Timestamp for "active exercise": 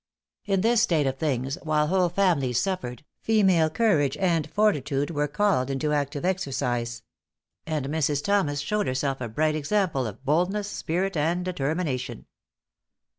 5.93-7.03